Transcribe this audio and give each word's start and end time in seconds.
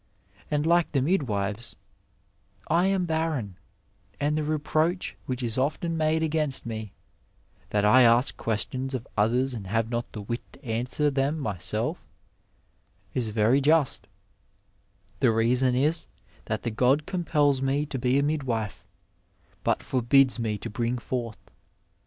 And 0.49 0.65
like 0.65 0.93
the 0.93 1.01
midwives, 1.03 1.75
I 2.67 2.87
am 2.87 3.05
barren, 3.05 3.59
and 4.19 4.35
the 4.35 4.41
reproach 4.43 5.15
which 5.27 5.43
is 5.43 5.59
often 5.59 5.95
made 5.95 6.23
against 6.23 6.65
me, 6.65 6.93
that 7.69 7.85
I 7.85 8.01
ask 8.01 8.35
questions 8.35 8.95
of 8.95 9.07
others 9.15 9.53
and 9.53 9.67
have 9.67 9.91
not 9.91 10.11
the 10.11 10.23
wit 10.23 10.41
to 10.53 10.65
answer 10.65 11.11
them 11.11 11.37
myself, 11.39 12.07
is 13.13 13.29
very 13.29 13.61
just; 13.61 14.07
the 15.19 15.29
reason 15.31 15.75
is, 15.75 16.07
that 16.45 16.63
the 16.63 16.71
god 16.71 17.05
compels 17.05 17.61
me 17.61 17.85
to 17.85 17.99
be 17.99 18.17
a 18.17 18.23
midwife, 18.23 18.87
but 19.63 19.83
forbids 19.83 20.39
me 20.39 20.57
to 20.57 20.69
bring 20.71 20.97
forth. 20.97 21.51